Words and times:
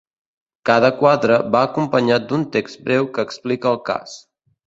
Cada 0.69 0.89
quadre 1.01 1.37
va 1.55 1.61
acompanyat 1.67 2.25
d’un 2.31 2.47
text 2.57 2.81
breu 2.87 3.09
que 3.17 3.27
explica 3.29 3.75
el 3.75 3.79
cas. 3.91 4.17